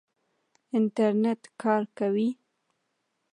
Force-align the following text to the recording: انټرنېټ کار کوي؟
انټرنېټ 0.77 1.41
کار 1.61 1.81
کوي؟ 1.97 2.29